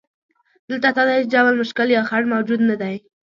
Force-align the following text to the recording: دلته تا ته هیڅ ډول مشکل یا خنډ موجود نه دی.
دلته 0.69 0.89
تا 0.95 1.01
ته 1.07 1.11
هیڅ 1.17 1.27
ډول 1.35 1.53
مشکل 1.61 1.87
یا 1.95 2.01
خنډ 2.09 2.25
موجود 2.33 2.61
نه 2.69 2.75
دی. 2.81 2.95